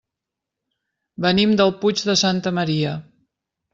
[1.25, 2.95] Venim del Puig de Santa Maria.